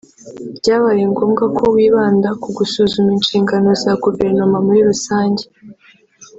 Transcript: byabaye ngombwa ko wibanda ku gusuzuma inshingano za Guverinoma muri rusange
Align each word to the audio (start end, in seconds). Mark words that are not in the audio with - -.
byabaye 0.57 1.03
ngombwa 1.11 1.45
ko 1.57 1.65
wibanda 1.75 2.29
ku 2.41 2.49
gusuzuma 2.57 3.09
inshingano 3.17 3.69
za 3.81 3.91
Guverinoma 4.03 4.57
muri 4.65 4.79
rusange 4.89 5.43